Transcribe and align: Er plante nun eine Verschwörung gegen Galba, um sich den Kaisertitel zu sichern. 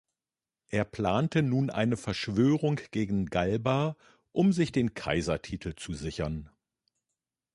Er 0.69 0.83
plante 0.83 1.43
nun 1.43 1.69
eine 1.69 1.95
Verschwörung 1.95 2.79
gegen 2.89 3.27
Galba, 3.27 3.95
um 4.31 4.51
sich 4.51 4.71
den 4.71 4.95
Kaisertitel 4.95 5.75
zu 5.75 5.93
sichern. 5.93 6.49